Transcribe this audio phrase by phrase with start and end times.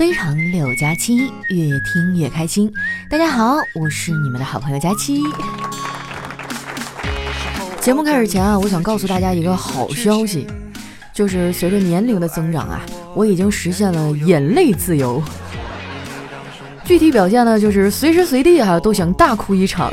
[0.00, 2.72] 非常六加七，越听越开心。
[3.10, 5.20] 大家好，我是你们的好朋友佳期。
[7.82, 10.46] 节目开始前啊，我想告诉大家一个好消息，
[11.12, 12.80] 就是随着年龄的增长啊，
[13.14, 15.22] 我已经实现了眼泪自由。
[16.82, 19.92] 具体表现呢，就是随时随地哈都想大哭一场。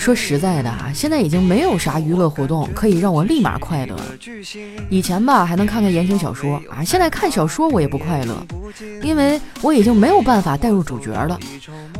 [0.00, 4.02] 说实在的啊，现在已经没有啥娱乐活动可以让我立马快乐了。
[4.88, 8.34] 以前吧还能看看言情小说啊，现在看小说我也不快乐，
[9.02, 11.38] 因为我已经没有办法带入主角了，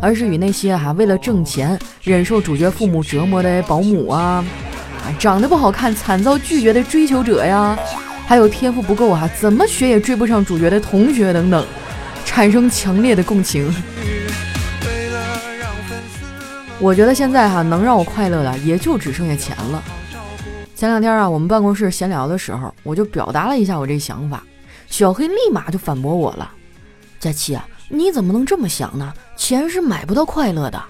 [0.00, 4.42] 而是与那些哈为了挣钱忍受主角父母折磨的保姆啊，
[5.04, 7.78] 啊长得不好看惨遭拒绝的追求者呀，
[8.26, 11.62] 还有天赋不够哈怎么学也追不上主角的同学等等，
[12.24, 13.70] 产生强烈的共情。
[16.82, 19.82] 我觉得现在哈能让我快乐的也就只剩下钱了。
[20.74, 24.42] 前两天啊，我们办公室闲聊的时候，我就表达了一下我这想法，
[24.86, 26.50] 小黑立马就反驳我了
[27.20, 29.12] ：“佳琪啊，你怎么能这么想呢？
[29.36, 30.82] 钱是买不到快乐的。”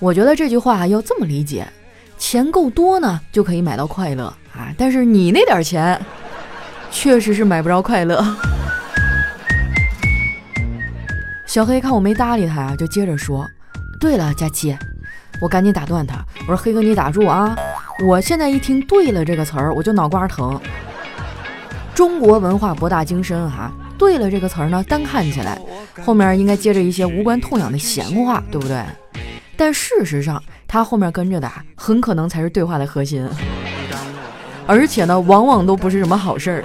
[0.00, 1.68] 我觉得这句话要这么理解：
[2.16, 4.24] 钱够多呢，就可以买到快乐
[4.54, 4.72] 啊。
[4.78, 6.00] 但是你那点钱，
[6.90, 8.24] 确实是买不着快乐。
[11.46, 13.46] 小黑看我没搭理他呀，就接着说。
[14.00, 14.74] 对了，佳期，
[15.42, 17.54] 我赶紧打断他，我说：“黑哥，你打住啊！
[18.02, 20.58] 我现在一听‘对了’这个词儿，我就脑瓜疼。
[21.94, 25.60] 中国文化博大精深哈，‘对了’这个词儿呢，单看起来
[26.02, 28.82] 后面应该接着一些无关痛痒的闲话，对不对？
[29.54, 33.28] 但事实上，它后面跟着的很可能才是对话的核心，
[34.66, 36.64] 而且呢，往往都不是什么好事儿。”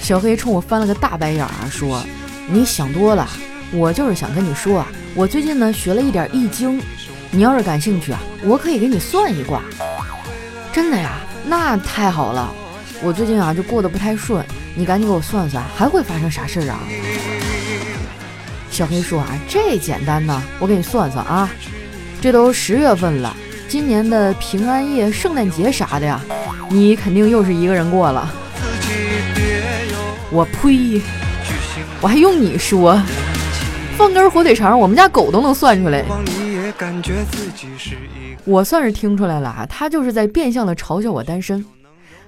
[0.00, 2.02] 小黑冲我翻了个大白眼儿，说
[2.50, 3.28] ：“你想多了。”
[3.76, 6.80] 我就是想跟你说啊，我最近呢学了一点易经，
[7.30, 9.60] 你要是感兴趣啊，我可以给你算一卦。
[10.72, 11.18] 真的呀？
[11.44, 12.50] 那太好了。
[13.02, 14.42] 我最近啊就过得不太顺，
[14.74, 16.80] 你赶紧给我算算，还会发生啥事儿啊？
[18.70, 21.50] 小黑说啊，这简单呢，我给你算算啊。
[22.18, 23.36] 这都十月份了，
[23.68, 26.18] 今年的平安夜、圣诞节啥的呀，
[26.70, 28.32] 你肯定又是一个人过了。
[30.30, 31.02] 我呸！
[32.00, 32.98] 我还用你说？
[33.96, 36.04] 放根火腿肠，我们家狗都能算出来。
[38.44, 41.64] 我算是听出来了啊，他就是在变相的嘲笑我单身，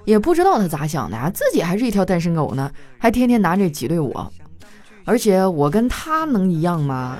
[0.03, 4.31] 也不知道他咋想的啊，自己还是一条单身狗呢，还天天拿这挤兑我。
[5.05, 7.17] 而且我跟他能一样吗？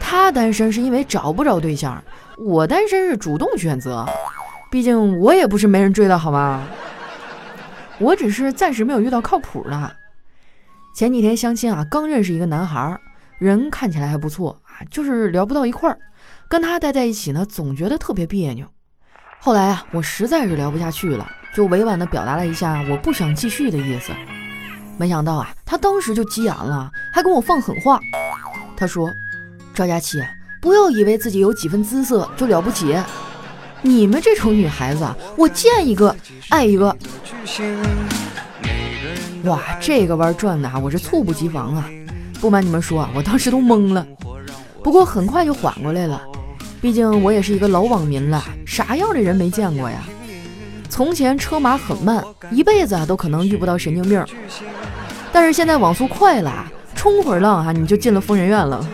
[0.00, 2.02] 他单身是因为找不着对象，
[2.38, 4.04] 我单身是主动选择，
[4.72, 6.64] 毕竟我也不是没人追的好吗？
[7.98, 9.92] 我只是暂时没有遇到靠谱的。
[10.96, 13.00] 前几天相亲啊，刚认识一个男孩。
[13.38, 15.98] 人看起来还不错啊，就是聊不到一块儿，
[16.48, 18.66] 跟他待在一起呢，总觉得特别别扭。
[19.38, 24.12] 后来啊，我实在是聊不下去了，就委婉的表达了一下我不想继续的意思。
[24.98, 28.00] 没想到啊，他当时就急眼了，还跟我放狠话。
[28.76, 29.10] 他说
[29.74, 30.18] ：“赵佳琪，
[30.60, 32.96] 不要以为自己有几分姿色就了不起，
[33.82, 36.16] 你们这种女孩子，我见一个
[36.48, 36.96] 爱一个。”
[39.44, 41.88] 哇，这个弯转的啊，我是猝不及防啊。
[42.40, 44.06] 不瞒你们说，我当时都懵了，
[44.82, 46.22] 不过很快就缓过来了。
[46.80, 49.98] 毕竟我也是一个老网民了，啥样的人没见过呀？
[50.88, 54.24] 从前车马很慢，一辈子啊都可能遇不到神经病。
[55.32, 56.64] 但是现在网速快了，
[56.94, 58.86] 冲会儿浪哈你就进了疯人院了。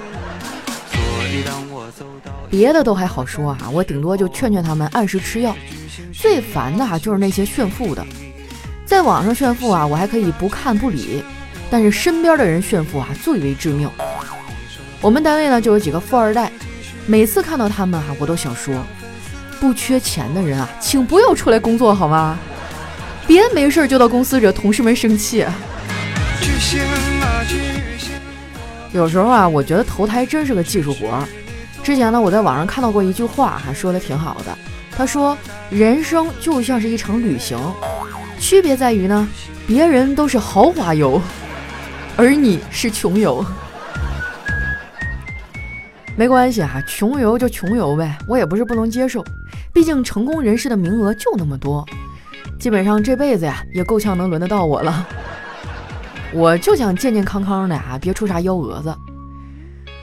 [2.48, 5.54] 别的都还好说啊，我顶多就劝劝他们按时吃药。
[6.12, 8.04] 最烦的哈就是那些炫富的，
[8.86, 11.22] 在网上炫富啊，我还可以不看不理。
[11.72, 13.88] 但是身边的人炫富啊，最为致命。
[15.00, 16.53] 我们单位呢就有几个富二代，
[17.06, 18.75] 每次看到他们哈，我都想说，
[19.59, 22.38] 不缺钱的人啊，请不要出来工作好吗？
[23.27, 25.47] 别没事就到公司惹同事们生气。
[28.93, 31.27] 有时候啊，我觉得投胎真是个技术活。
[31.82, 34.59] 之前呢，我在网上看到过一句话，还说的挺好的。
[34.94, 35.34] 他说，
[35.71, 37.59] 人生就像是一场旅行，
[38.38, 39.26] 区别在于呢，
[39.67, 41.19] 别人都是豪华游。
[42.17, 43.44] 而你是穷游，
[46.14, 49.25] 没关系啊，穷游就穷游呗，我也不是不能接受，
[49.73, 51.85] 毕竟成功人士的名额就那么多，
[52.59, 55.09] 基本上这辈子呀也够呛能轮得到我了。
[56.32, 58.94] 我就想健健康康的啊，别出啥幺蛾子。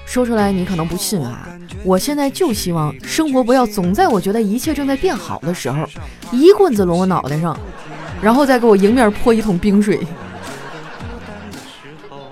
[0.05, 1.47] 说出来你可能不信啊，
[1.83, 5.87] 我现在就希望生活不要总在我觉得一切正在变好的时候，
[6.31, 7.55] 一棍子拢我脑袋上，
[8.19, 9.99] 然后再给我迎面泼一桶冰水。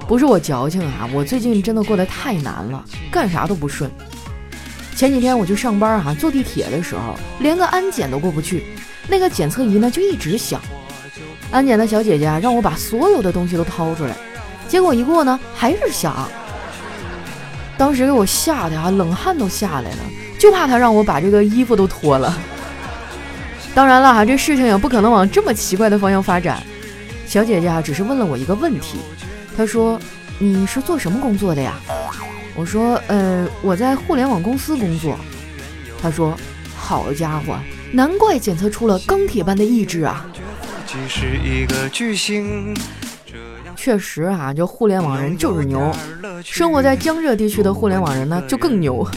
[0.07, 3.92] 不是我矫情啊，我最近真的过得太难了，干啥都不顺。
[4.95, 8.63] 前几天我去上班哈，坐地铁的时候连个安检都过不去，
[9.07, 10.62] 那个检测仪呢就一直响，
[11.51, 14.15] 安检的小姐姐，让我把所有的东西都掏出来，
[14.68, 16.27] 结果一过呢，还是响。
[17.77, 19.98] 当时给我吓得啊，冷汗都下来了，
[20.39, 22.36] 就怕他让我把这个衣服都脱了。
[23.75, 26.63] 当然了哈，这事情也不可能往这么奇怪的方向发展。
[27.27, 28.98] 小姐姐啊，只是问了我一个问题，
[29.57, 30.00] 她说
[30.38, 31.74] ：“你是做什么工作的呀？”
[32.56, 35.18] 我说：“呃，我在互联网公司工作。”
[36.00, 36.38] 他说
[36.77, 37.57] ：“好家伙，
[37.92, 40.27] 难怪检测出了钢铁般的意志啊！”
[43.75, 45.92] 确实啊，就互联网人就是牛。
[46.44, 49.07] 生活在江浙地区的互联网人呢，就更牛。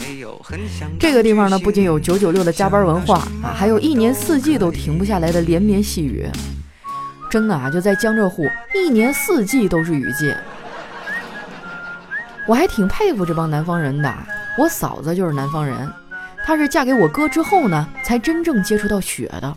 [0.99, 6.25] 这个地方呢，不仅有九九六的加班文化啊，还有一年四季都停不下来的连绵细雨。
[7.31, 8.45] 真的啊，就在江浙沪，
[8.75, 10.35] 一年四季都是雨季。
[12.45, 14.13] 我还挺佩服这帮南方人的。
[14.57, 15.89] 我嫂子就是南方人，
[16.43, 19.55] 她是嫁给我哥之后呢，才真正接触到雪的。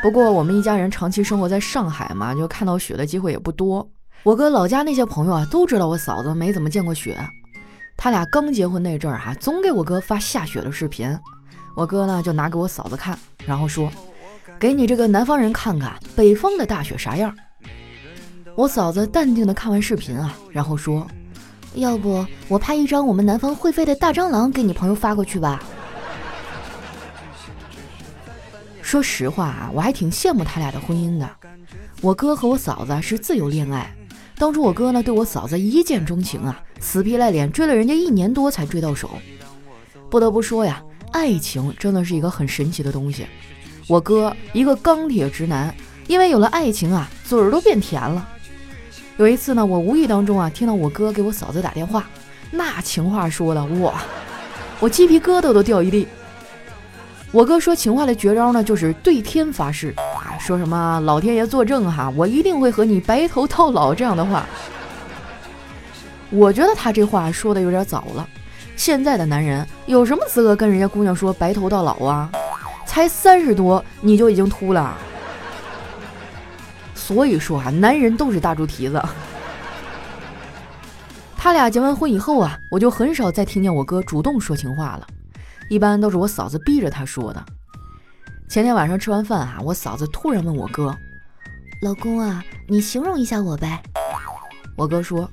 [0.00, 3.90] 不过我们一家人长期生活在上海嘛，就看到雪的机会也不多。
[4.22, 7.18] 我哥老家那些朋友啊，都知道我嫂子没怎么见过雪。
[7.96, 11.18] 他俩刚结婚那阵儿哈，总给我哥发下雪的视频。
[11.74, 13.90] 我哥呢就拿给我嫂子看，然后说
[14.58, 17.34] ：“给你这个南方人看看北方的大雪啥样。”
[18.56, 21.06] 我嫂子淡定的看完视频啊，然后说
[21.76, 25.62] ：“要不我拍一张我们南方会飞的大蟑螂给你朋友发过去吧。
[28.80, 31.28] ”说实话啊，我还挺羡慕他俩的婚姻的。
[32.00, 33.94] 我哥和我嫂子是自由恋爱。
[34.38, 39.10] 当初我哥呢对我嫂子一见钟情啊，死皮赖脸追了人家一年多才追到手。
[40.08, 40.82] 不得不说呀，
[41.12, 43.26] 爱情真的是一个很神奇的东西。
[43.88, 45.72] 我哥一个钢铁直男，
[46.08, 48.26] 因为有了爱情啊，嘴儿都变甜了。
[49.16, 52.04] 有一次呢，我无意当中啊听到我哥给我嫂子打电话，
[52.50, 54.02] 那情话说的哇，
[54.80, 56.08] 我鸡皮疙瘩都掉一地。
[57.30, 59.94] 我哥说情话的绝招呢，就是对天发誓。
[60.40, 64.46] 说什么老天爷作证哈，我一定会和你白头到老这样的话。
[66.30, 68.28] 我觉得他这话说的有点早了。
[68.76, 72.30] 现在的男人有什么资格跟人家姑娘说白头到老啊？
[72.96, 74.96] 才三十多你就已经秃了。
[76.94, 79.02] 所以说啊，男人都是大猪蹄子。
[81.36, 85.06] 他俩结完婚以后啊，我就很少再听见我哥主动说情话了，
[85.68, 87.44] 一般都是我嫂子逼着他说的。
[88.48, 90.96] 前天晚上吃完饭啊，我嫂子突然问我哥
[91.84, 93.82] ：“老公啊，你形容一下我呗。”
[94.74, 95.30] 我哥说：“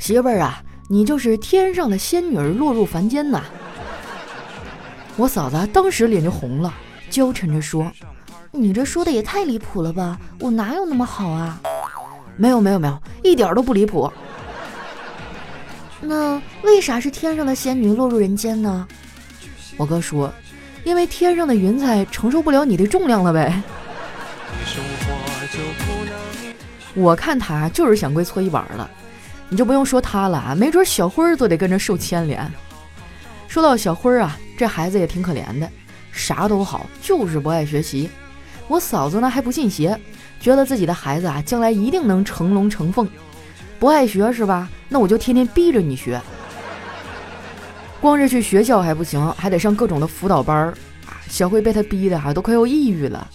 [0.00, 3.42] 媳妇儿啊，你就是天上的仙女儿落入凡间呐。”
[5.18, 6.72] 我嫂子当时脸就红了，
[7.14, 7.88] 娇嗔着说
[8.50, 10.18] ：“你这说的也太离谱了吧？
[10.40, 11.60] 我哪有那么好啊
[12.36, 14.12] ？”“没有没有没有，一点都不离谱。
[16.02, 18.88] ”“那为啥是天上的仙女落入人间呢？”
[19.78, 20.32] 我哥说。
[20.82, 23.62] 因为天上的云彩承受不了你的重量了呗。
[26.94, 28.90] 我看他就是想归搓衣板了，
[29.48, 32.46] 你就不用说他了，没准小辉儿都得跟着受牵连。
[33.48, 35.66] 说到小辉儿啊，这孩子也挺可怜的，
[36.14, 38.08] 啥都好，就是不爱学习。
[38.68, 39.98] 我嫂子呢还不信邪，
[40.40, 43.08] 觉得自己的孩子啊将来一定能成龙成凤。
[43.78, 44.68] 不爱学是吧？
[44.88, 46.20] 那我就天天逼着你学。
[48.00, 50.74] 光是去学校还不行，还得上各种的辅导班儿！
[51.28, 53.28] 小慧被他逼的哈，都快要抑郁了。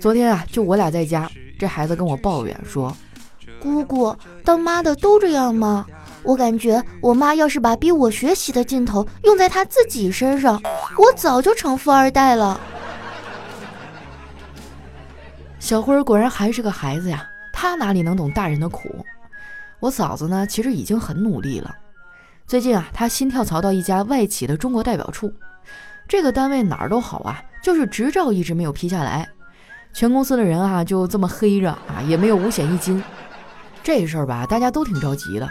[0.00, 2.96] 昨天啊，就我俩在家，这孩子跟我抱怨说
[3.60, 5.86] ：“姑姑，当妈的都这样吗？
[6.22, 10.60] 我感觉我妈要是把逼我学习的劲头用在她自己身上，
[10.98, 12.60] 我早就成富二代了。”
[15.58, 19.04] 小辉儿果然还是个孩子呀，他哪里能懂大人的苦？
[19.78, 21.74] 我嫂子呢，其实已经很努力了。
[22.46, 25.32] 最近啊，她新跳槽到一家外企的中国代表处，
[26.08, 29.28] 这个单位哪儿都好啊，就是执照一直没有批下来，
[29.92, 33.02] 全公司的人啊就这么黑着啊，也没有五险一金。
[33.82, 35.48] 这事儿吧，大家都挺着急的。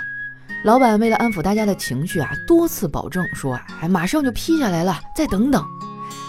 [0.63, 5.63] 老板为了安抚大家的情绪啊，多次保证说，哎，马上就批下来了，再等等。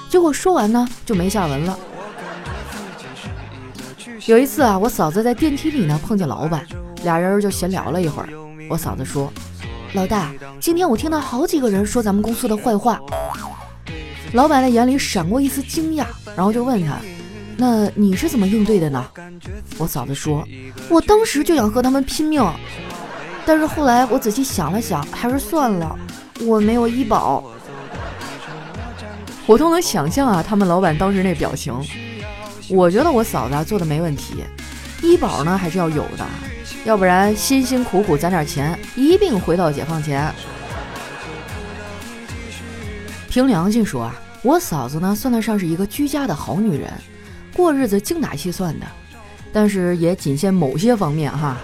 [0.09, 1.79] 结果说完呢，就没下文了。
[4.27, 6.65] 有一次啊，我嫂子在电梯里呢碰见老板，
[7.03, 8.29] 俩人就闲聊了一会儿。
[8.69, 9.33] 我嫂子说。
[9.95, 13.01] 老大，今天我听到好几个人说咱们公司的坏话。
[14.33, 16.05] 老板的眼里闪过一丝惊讶，
[16.37, 16.99] 然后就问他
[17.59, 19.05] ：“那你是怎么应对的呢？”
[19.77, 20.47] 我嫂子说
[20.89, 22.41] ：“我当时就想和他们拼命，
[23.51, 25.99] 但是后来我仔细想了想，还是算了。
[26.43, 27.43] 我没有医保。”
[29.45, 31.75] 我都能想象啊，他们老板当时那表情。
[32.69, 34.45] 我觉得我嫂子做的没问题，
[35.03, 36.25] 医保呢还是要有的。
[36.85, 40.33] 要不然辛辛苦苦攒点钱，一并回到解放前。
[43.29, 44.15] 凭良心说啊，
[44.45, 46.89] 我嫂子呢算得上是一个居家的好女人，
[47.53, 48.87] 过日子精打细算的。
[49.53, 51.57] 但是也仅限某些方面哈。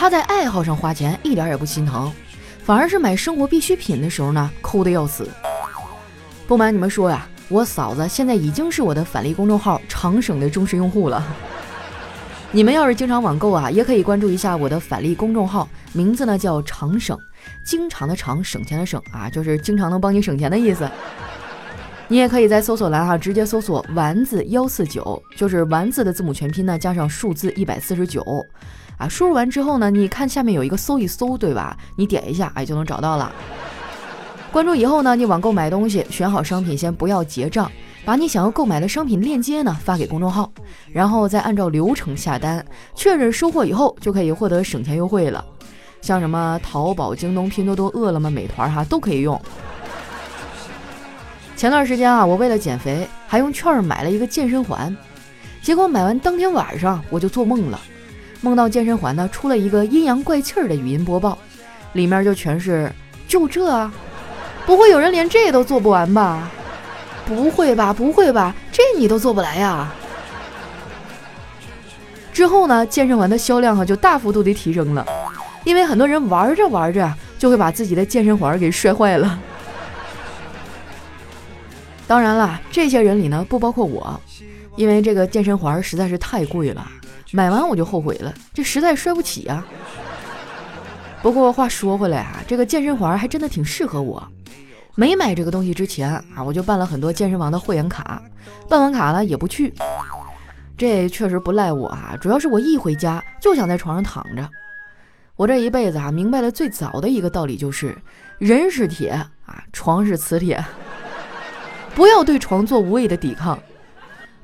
[0.00, 2.10] 他在爱好上花钱一点也不心疼，
[2.64, 5.28] 反而是买生活必需品的时候呢抠的要死。
[6.48, 11.22] 不瞒你们说呀，我嫂子现在已经是我的返利公众号长省的忠实用户了。
[12.50, 17.14] 你们要是经常网购啊，也可以关注一下我的返利公众号，名字呢叫长省，
[17.62, 20.90] 经常的长，省钱的省啊，就是经常能帮你省钱的意思。
[22.08, 28.24] 你也可以在搜索栏哈直接搜索丸子幺四九，就是丸子的字母全拼呢加上数字一百四十九，
[29.00, 31.76] 啊，输入完之后呢，你看下面有一个搜一搜，对吧？
[31.96, 33.32] 你点一下，哎，就能找到了。
[34.52, 37.70] 关注以后呢，你网购买东西，选好商品先不要结账。
[38.02, 40.50] 把你想要购买的商品链接呢发给公众号，
[40.90, 42.64] 然后再按照流程下单，
[42.94, 45.44] 确认收货以后就可以获得省钱优惠了。
[46.00, 49.38] 像什么淘宝、京东、拼多多、饿了么、美团哈都可以用。
[51.56, 54.96] 前段时间啊，我为了减肥还用券买了一个健身环，
[55.62, 57.78] 结果买完当天晚上我就做梦了，
[58.40, 61.36] 梦到健身环呢出了一个阴阳怪气儿的语音播报，
[61.92, 62.90] 里面就全是
[63.28, 63.92] 就这啊，
[64.66, 66.50] 不会有人连这都做不完吧？
[67.26, 69.92] 不会吧，不会吧，这你都做不来呀！
[72.32, 75.06] 之后呢，健身环的销量哈就大幅度的提升了，
[75.64, 79.38] 因为很多人玩着玩着就会把自己的健身环给摔坏了。
[82.06, 84.18] 当然了，这些人里呢不包括我，
[84.76, 86.90] 因为这个健身环实在是太贵了，
[87.32, 89.64] 买完我就后悔了，这实在摔不起啊。
[91.22, 94.26] 不过话说回来啊，这个健身环还真的挺适合我。
[94.96, 98.22] 没买这个东西之前啊，我就办了很多健身房的会员卡，
[98.68, 99.72] 办完卡了也不去。
[100.76, 104.48] 这确实不赖我啊，主要是我一回家就想在床上躺着。
[105.36, 107.96] 我这一辈子啊，明白了最早的一个道理就是：
[108.38, 110.62] 人是铁啊，床是磁铁，
[111.94, 113.58] 不要对床做无谓的抵抗。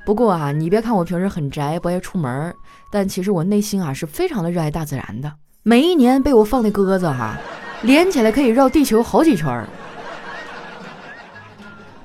[0.05, 2.53] 不过啊，你别看我平时很宅，不爱出门，
[2.91, 5.31] 但其实我内心啊是非常的热爱大自然的。
[5.63, 7.37] 每一年被我放的鸽子哈，
[7.81, 9.67] 连起来可以绕地球好几圈儿。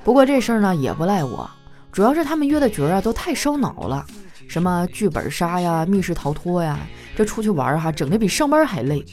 [0.03, 1.49] 不过这事儿呢也不赖我，
[1.91, 4.05] 主要是他们约的角儿啊都太烧脑了，
[4.49, 6.77] 什么剧本杀呀、密室逃脱呀，
[7.15, 9.05] 这出去玩哈整的比上班还累。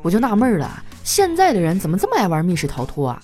[0.00, 3.20] 我就纳闷了，现在的人怎么这么爱玩密室逃脱啊？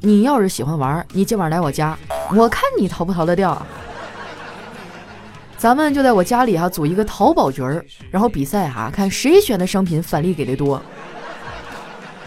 [0.00, 1.96] 你要是喜欢玩，你今晚来我家，
[2.34, 3.64] 我看你逃不逃得掉。
[5.62, 10.82] 咱们就在我家里哈组一个淘宝局儿，然后比赛哈，看谁选的商品返利给的多。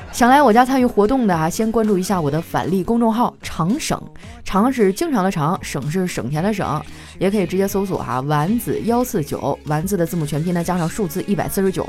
[0.10, 4.02] 想来我家参与活动的啊，先关注一下我的返利公众号“长省”，
[4.46, 6.82] 长是经常的长，省是省钱的省，
[7.20, 11.84] 也可以直接搜索哈“丸子幺四九”，丸子的字母全拼呢加上数字一百四十九，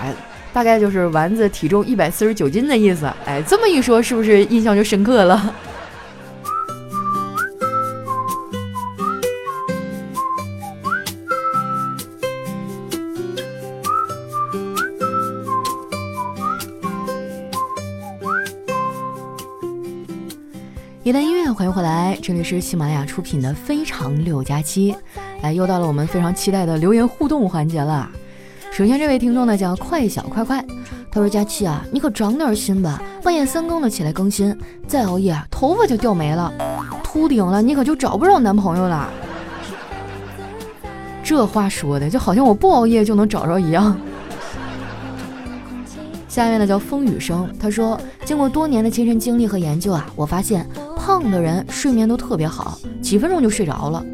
[0.00, 0.14] 哎，
[0.50, 3.04] 大概就是丸子体重一百四十九斤的意思。
[3.26, 5.54] 哎，这么一说，是不是印象就深刻了？
[21.06, 24.92] 一段音乐，欢迎回来，这里是喜马拉雅出品的《非常六加七》。
[25.40, 28.10] 哎，又到了我们非常期待的留言互动环节了。
[28.72, 30.60] 首先，这位听众呢叫快小快快，
[31.08, 34.58] 他说：“佳期啊，你可长点心吧，半夜三更的起来更新，
[34.88, 36.52] 再熬夜头发就掉没了，
[37.04, 39.08] 秃顶了，你可就找不着男朋友了。”
[41.22, 43.96] 这话说的就好像我不熬夜就能找着一样。
[46.26, 47.96] 下面呢叫风雨声，他说
[48.26, 50.68] ：“经过多年的亲身经历和研究啊，我发现。”
[51.06, 54.04] 胖的人睡眠都特别好，几分钟就睡着了。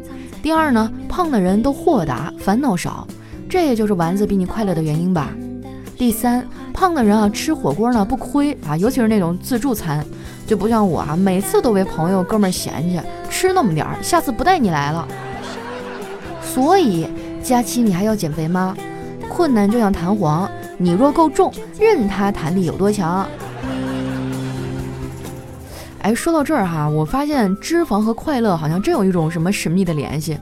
[0.43, 3.07] 第二呢，胖的人都豁达，烦恼少，
[3.49, 5.31] 这也就是丸子比你快乐的原因吧。
[5.97, 10.05] 第三，胖的人啊吃火锅呢不亏啊，尤其是那种自助餐，
[10.45, 15.07] 就不像我啊，每次都被朋友哥们嫌弃，吃那么点儿，下次不带你来了。
[16.43, 17.07] 所以
[17.41, 18.77] 佳期，你还要减肥吗？
[19.27, 20.47] 困难就像弹簧，
[20.77, 23.27] 你若够重，任它弹力有多强。
[26.03, 30.37] 哎，说到这儿哈，我发现脂肪和快乐好像真有一种什么神秘的联系。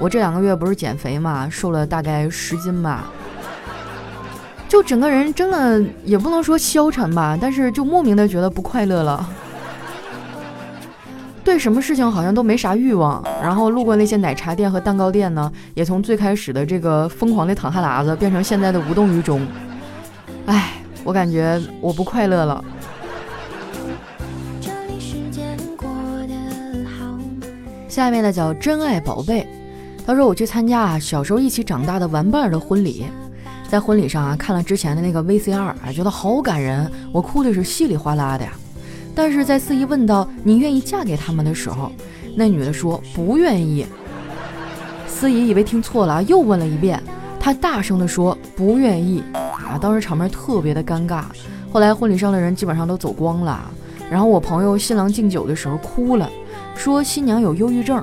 [0.00, 3.04] 我这两个月不是减肥嘛，瘦了大概十斤吧，
[4.68, 9.28] 就整个人真的也不能说消沉吧，但是就莫名的觉得不快乐了。
[11.44, 19.46] 对什么事情好像都没啥欲望，然后路过那些奶茶店和蛋糕店呢，也从最开始的这个疯狂的淌哈喇子，变成现在的无动于衷。
[20.46, 20.72] 哎，
[21.04, 22.64] 我感觉我不快乐了。
[27.88, 29.46] 下面的叫真爱宝贝，
[30.06, 33.06] 他说我去参加啊小时候一起长大的玩伴的婚礼，
[33.68, 38.52] 在婚礼上啊看了之前的那个 VCR 啊，觉得好感人，我哭的是稀里哗啦的呀。
[39.14, 41.90] 但是在司仪问到你愿意嫁给他们的时候，
[42.36, 43.84] 那女的说不愿意。
[45.06, 47.02] 司仪以为听错了啊，又问了一遍。
[47.40, 49.78] 他大声地说不愿意啊！
[49.80, 51.22] 当时场面特别的尴尬。
[51.72, 53.70] 后来婚礼上的人基本上都走光了，
[54.10, 56.28] 然后我朋友新郎敬酒的时候哭了，
[56.78, 58.02] 说新娘有忧郁症。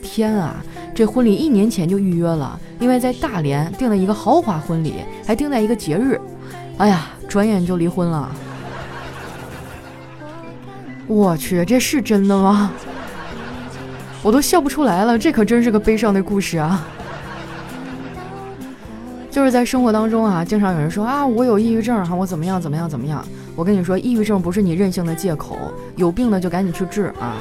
[0.00, 0.54] 天啊，
[0.94, 4.94] 这婚礼一年前就预约了，因为在大连订了一个豪华婚礼，
[5.26, 6.20] 还定在一个节日。
[6.78, 8.30] 哎呀，转眼就离婚了。
[11.08, 12.70] 我去，这是真的吗？
[14.22, 16.86] 我都笑不出来了，这可真是个悲伤的故事啊！
[19.30, 23.24] 就是在生活当中啊，经常有人说啊，我有抑郁症哈，我怎么样怎么样怎么样。
[23.56, 25.58] 我跟你说，抑郁症不是你任性的借口，
[25.96, 27.34] 有病的就赶紧去治啊！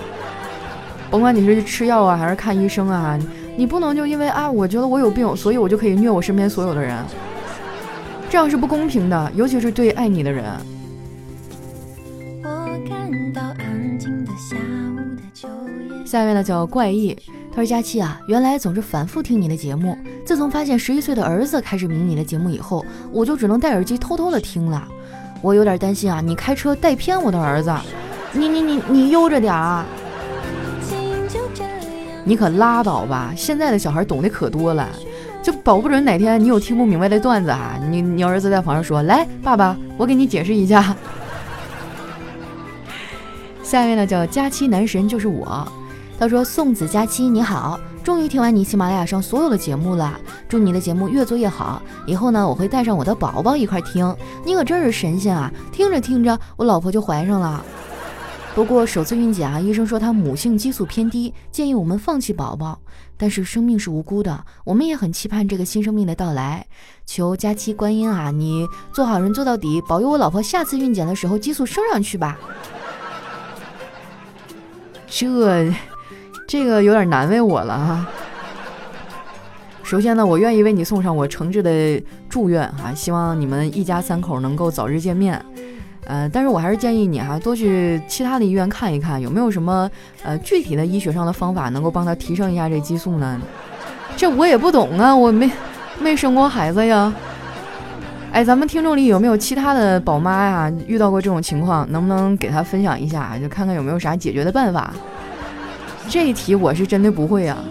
[1.12, 3.20] 甭管你是吃药啊，还是看医生啊，
[3.58, 6.98] 你不能就因为啊，我觉得我有病，所以我就可以虐我身边所有的人，
[8.30, 10.46] 这样是不公平的，尤其是对爱你的人。
[16.06, 17.18] 下面呢叫怪异。
[17.54, 19.98] 他说：“佳期啊，原来总是反复听你的节目。
[20.26, 24.88] 自从发现十一岁的儿子开始迷你的节目以后，我就只能戴耳机偷偷的听了。
[25.42, 27.74] 我有点担心啊，你开车带偏我的儿子。
[28.32, 29.86] 你你你你悠着点啊！
[32.24, 33.34] 你可拉倒吧！
[33.36, 34.88] 现在的小孩懂得可多了，
[35.42, 40.96] 就保不准哪天你有听不明白的段子啊，你你儿子在旁边说：来，爸爸，我给你解释一下。
[43.64, 45.68] 下面呢叫佳期男神就是我。”
[46.20, 51.82] 他说：“送子佳期你好，终于听完你喜马拉雅上所有的节目了，祝你的节目越做越好。
[52.06, 54.16] 以后呢，我会带上我的宝宝一块听。
[54.46, 55.52] 你可真是神仙啊！
[55.72, 57.66] 听着听着，我老婆就怀上了。
[58.54, 62.80] 不过首次孕检啊，医生说她母性激素偏低，建议我们放弃宝宝。
[63.18, 66.66] 但是生命是无辜的，我们也很期盼这个新生命的到来。
[67.06, 72.38] 求佳期观音啊，你做好人做到底，保佑我老婆下次孕检的时候激素升上去吧。
[75.08, 75.74] 这。”
[76.48, 78.06] 这个有点难为我了哈。
[79.84, 85.42] 首先呢，我愿意为你送上我诚挚的祝愿啊，希望你们一家三口能够早日见面。
[86.06, 89.90] 呃，但是我还是建议你哈，多去其他的医院看一看，有没有什么
[90.24, 93.40] 呃具体的医学上的方法能够帮他提升一下这激素呢？
[94.18, 95.50] 这我也不懂啊，我没
[96.00, 97.14] 没生过孩子呀。
[98.34, 100.74] 哎，咱们听众里有没有其他的宝妈呀？
[100.88, 104.94] 遇到过这种情况，能不能给他分享一下，就看看有没有啥解决的办法？
[106.10, 107.64] 这一题我是真的不会啊。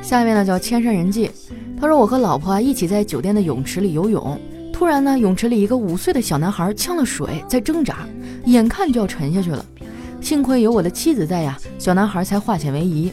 [0.00, 1.30] 下面呢叫千山人迹，
[1.80, 4.38] 他说我和老婆啊一起在酒店的泳池里游泳，
[4.70, 8.00] 突然呢泳池里一个五岁的小男孩呛了水，在挣扎，
[8.44, 9.64] 眼看就要沉下去了，
[10.20, 13.10] 幸亏有我的妻子在呀，小男孩才化险为夷。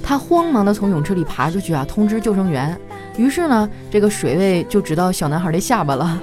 [0.00, 2.78] 他慌忙的从泳池里爬出去啊，通知救生员，
[3.16, 6.20] 于是呢这个水位就直到小男孩的下巴了。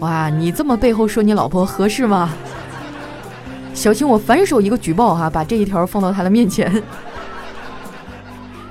[0.00, 2.34] 哇，你这么背后说你老婆合适吗？
[3.72, 6.70] 小青，我反手一个举报哈，把这一条放到他的面前，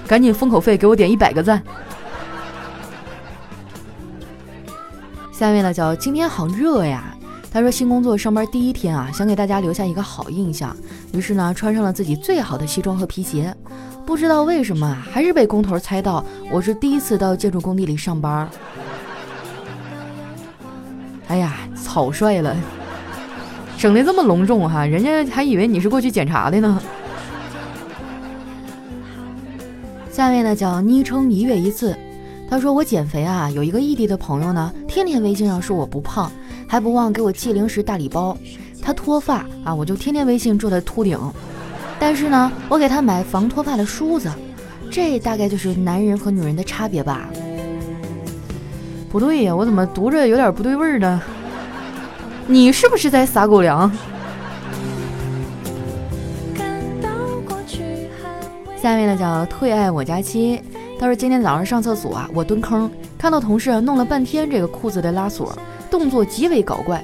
[0.07, 1.61] 赶紧封口费给我点一百个赞。
[5.31, 7.03] 下面呢叫今天好热呀，
[7.51, 10.75] 他说新工作上班第一天啊，想给大家留下一个好印象，
[11.11, 13.53] 于是呢穿上了自己最好的西装和皮鞋，
[14.05, 18.47] 不知道为什么啊还是被工头猜到我是第一次到建筑工地里上班。
[21.27, 22.55] 哎呀，草率了，
[23.77, 26.81] 整的这么隆重哈，人家还以为你是过去检查的呢。
[30.23, 31.93] 下面呢叫昵称一月一次，
[32.49, 36.31] 他说我减肥啊，有一个异地的朋友呢，天天微信上说我不胖，
[36.65, 38.38] 还不忘给我寄零食大礼包。
[38.81, 41.19] 他脱发啊，我就天天微信祝他秃顶，
[41.99, 44.31] 但是呢，我给他买防脱发的梳子，
[44.89, 47.27] 这大概就是男人和女人的差别吧。
[49.12, 51.21] 不对呀，我怎么读着有点不对味儿呢？
[52.47, 53.91] 你是不是在撒狗粮？
[58.83, 60.61] 下面呢叫退爱我家亲，
[60.99, 65.57] 他说今天早上上厕所啊，我蹲坑，看到同事弄了半天这个裤子的拉锁，
[65.89, 67.01] 动作极为搞怪，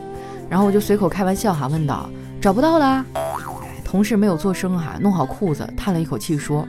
[0.50, 2.10] 然后我就随口开玩笑哈，问道
[2.42, 3.06] 找不到了？
[3.86, 6.68] 同事没有做声哈，弄好裤子，叹了一口气说：“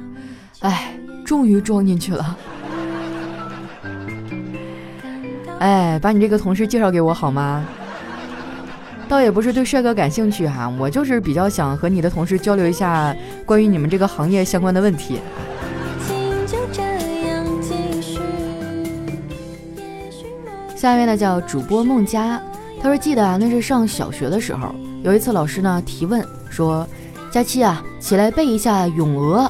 [0.62, 0.94] 哎，
[1.24, 2.38] 终于装进去了。”
[5.58, 7.66] 哎，把你这个同事介绍给我好吗？
[9.10, 13.12] 倒也不是对帅哥感兴趣哈，我就是比较想和你的同事交流一下
[13.44, 15.18] 关于你们这个行业相关的问题。
[20.76, 22.40] 下面呢叫主播孟佳，
[22.80, 26.86] 他说记得啊，那是上小学的时候，有一次老师呢提问说
[27.32, 29.40] ：“佳期啊，起来背一下《咏鹅》。”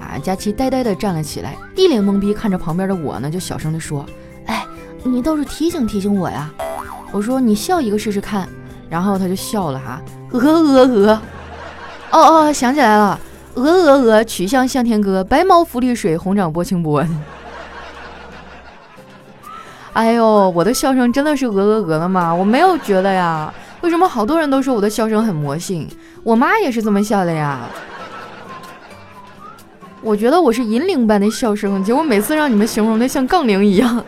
[0.00, 4.06] 啊，佳期呆呆的站了起来，一脸懵逼看着旁边的我呢，就小声的说。
[4.46, 4.64] 哎
[5.02, 6.48] 你倒是提醒提醒我呀！
[7.10, 8.48] 我说你笑一个试试看，
[8.90, 11.22] 然后他就笑了哈，鹅鹅鹅，
[12.10, 13.18] 哦哦，想起来了，
[13.54, 17.02] 鹅鹅鹅，曲项向天歌，白毛浮绿水，红掌拨清波。
[19.92, 22.34] 哎呦，我的笑声真的是鹅鹅鹅的吗？
[22.34, 25.88] 我没有觉得呀，为什么好多人都说我的笑声很魔性？
[26.24, 27.60] 我妈也是这么笑的呀。
[30.02, 34.04] 我觉得我是银铃般的笑声，结果每次让你们形容的像杠铃一样。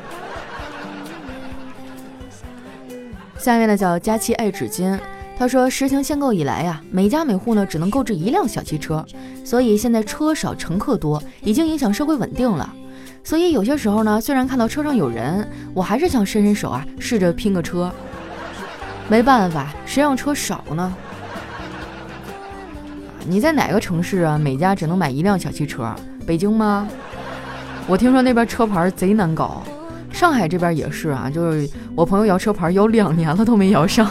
[3.42, 4.96] 下面呢叫佳期爱纸巾，
[5.36, 9.04] 他说实行限购以来呀，每家每户呢只能购置一辆小汽车，
[9.44, 12.72] 所以现在车少乘客多，已经影响社会稳定了。
[13.24, 17.92] 所以有些时候呢，虽然看到车上有人，我还是想伸伸手啊，试着拼个车。
[19.08, 20.94] 没办法，谁让车少呢？
[23.26, 24.38] 你在哪个城市啊？
[24.38, 25.92] 每家只能买一辆小汽车？
[26.24, 26.86] 北京吗？
[27.88, 29.64] 我听说那边车牌贼难搞。
[30.12, 34.08] 上海这边也是啊，就是我朋友摇车牌摇两年了都没摇上。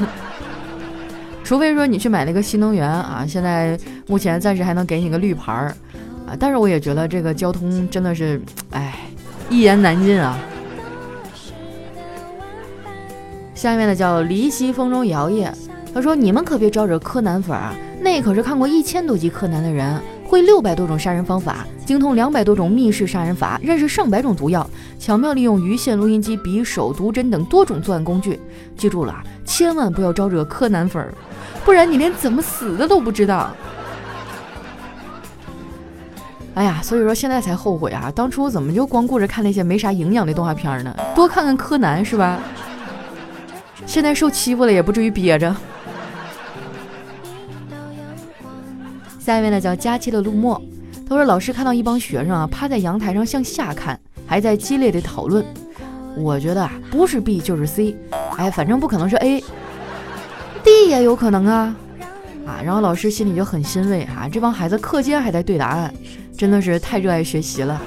[1.44, 5.68] 除非说你去买那个新能源啊，现在目前暂时还能给你个绿牌儿。
[6.28, 9.00] 啊但是我也觉得这个交通真的是，哎，
[9.50, 10.38] 一言难尽啊。
[13.54, 15.52] 下面的叫离西风中摇曳，
[15.94, 20.00] 他说：“你们可别招惹柯南粉啊，那可是看过一千多集柯南的人，
[20.32, 24.66] 会六百多种杀人方法，精通两百多种密室杀人法，认识上百种毒药，
[24.98, 28.40] 巧妙利用鱼线、录音机、匕首、毒针等多种作案工具。
[28.78, 31.14] 记住了，千万不要招惹柯南粉儿，
[31.66, 33.52] 不然你连怎么死的都不知道。”
[36.56, 38.10] 哎呀，所以说现在才后悔啊！
[38.16, 40.96] 当初怎么就光顾着看那些没啥营养的动画片呢？
[41.14, 42.40] 多看看柯南是吧？
[43.86, 45.54] 现在受欺负了也不至于憋着。
[49.24, 50.60] 下一位呢叫佳期的陆墨，
[51.08, 55.46] 他说老师看到一帮学生啊趴在阳台上向下看，还在激烈的讨论。
[56.18, 57.96] 我觉得啊不是 B 就是 C，
[58.38, 61.76] 哎，反正不可能是 A，D 也有可能啊
[62.48, 62.60] 啊！
[62.66, 65.94] 然后老师心里就很欣慰啊，这帮孩子课间还在对答案。
[66.36, 67.80] 真的是太热爱学习了，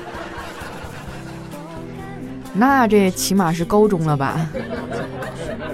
[2.52, 4.48] 那这起码是高中了吧？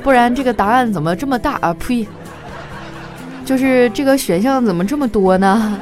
[0.02, 1.74] 不然这个答案怎么这么大啊？
[1.74, 2.08] 呸！
[3.50, 5.76] 就是这个选项怎么这么多呢？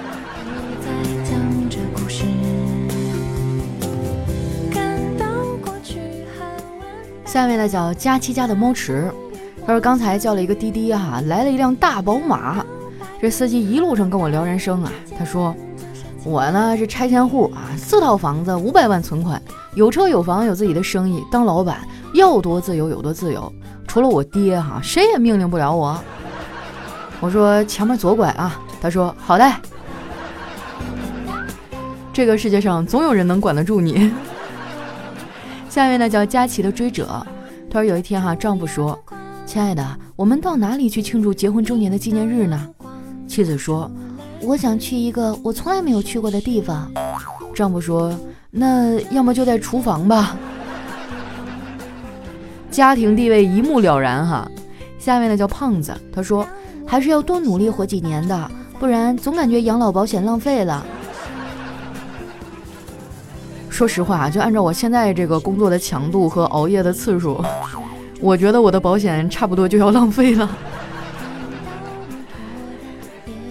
[7.26, 9.12] 下面呢叫佳期家的猫池，
[9.66, 12.64] 他说刚才叫了一个滴滴哈，来了一辆大宝马，
[13.20, 15.54] 这司机一路上跟我聊人生啊，他说。
[16.24, 19.40] 我呢是拆迁户啊，四套房子，五百万存款，
[19.74, 21.78] 有车有房，有自己的生意，当老板
[22.12, 23.52] 要多自由有多自由。
[23.86, 25.98] 除了我爹哈，谁也命令不了我。
[27.20, 29.44] 我说前面左拐啊，他说好的。
[32.12, 34.12] 这个世界上总有人能管得住你。
[35.68, 37.24] 下面呢叫佳琪的追者，
[37.70, 38.98] 他说有一天哈，丈夫说，
[39.46, 39.84] 亲爱的，
[40.16, 42.68] 我们到哪里去庆祝结婚周年的纪念日呢？
[43.26, 43.90] 妻子说。
[44.40, 46.88] 我想去一个我从来没有去过的地方。
[47.52, 48.16] 丈夫说
[48.52, 50.36] ：“那要么就在厨房吧。”
[52.70, 54.48] 家庭地位一目了然哈。
[54.96, 56.46] 下面呢叫胖子，他说
[56.88, 60.84] ：“还是要多努力活几年的，不然总感觉养老保险浪费了。”
[63.68, 67.40] 说实话，就按照我现在这个工作的强度和熬夜的次数，
[68.20, 70.50] 我觉得我的保险差不多就要浪费了。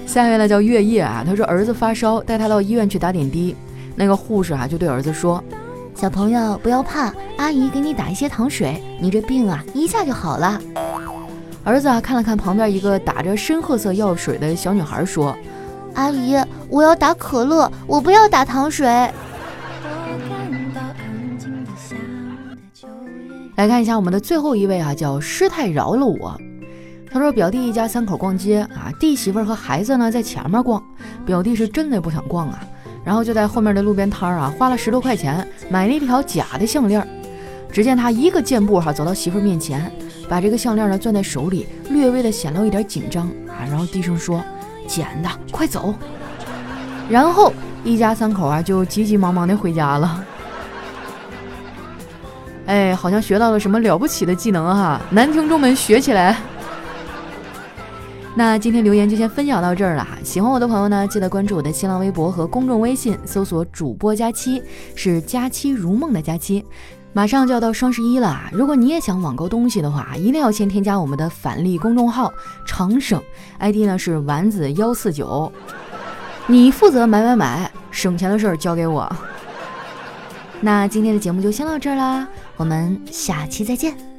[0.06, 3.56] 下面呢叫月夜啊，他说儿子发烧，带他到医院去打点滴。
[3.96, 5.42] 那个护士啊就对儿子说
[5.96, 10.60] ：“小朋友不要怕，阿姨给你打一些糖水，你这病啊一下就好了。”
[11.68, 15.38] 儿子啊看了看旁边一个打着深褐色药水的小女孩，说
[15.96, 18.88] ：“阿姨，我要打可乐，我不要打糖水。
[23.58, 26.40] ”来看一下我们的最后一位啊，叫师太饶了我。
[27.12, 30.82] 他说：“表弟一家三口逛街啊，弟媳妇和孩子呢在前面逛，
[31.26, 32.66] 表弟是真的不想逛啊，
[33.04, 37.06] 然后就在后面的路边摊儿啊花了十多块钱买了一条假的项链。
[37.70, 39.92] 只见他一个箭步哈走到媳妇儿面前，
[40.30, 44.44] 把这个项链呢攥在手里，略微的显露一点紧张啊，然后低声说
[44.88, 45.94] ：‘捡的，快走。’
[47.10, 50.26] 然后一家三口啊就急急忙忙的回家了。
[52.66, 56.38] 哎，好像学到了什么了不起的技能哈，男听众们学起来。”
[58.36, 64.62] 那今天留言就先分享到这儿了哈，喜欢我的朋友呢，记得关注我的新浪微博和公众微信，搜索主播佳期，
[64.94, 66.64] 是佳期如梦的佳期。
[67.14, 72.32] 马上就要到双十一了，如果你也想网购东西的话，一定要先添加我们的返利公众号
[72.66, 73.22] 长省
[73.60, 75.52] ，ID 呢是丸子幺四九，
[76.46, 79.12] 你负责买买买，省钱的事儿交给我。
[80.62, 84.17] 那今天的节目就先到这儿啦，我们下期再见。